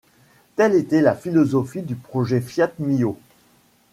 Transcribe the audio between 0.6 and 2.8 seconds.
était la philosophie du projet Fiat